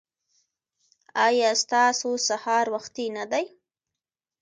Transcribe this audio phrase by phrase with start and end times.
[1.25, 3.45] ایا ستاسو سهار وختي نه دی؟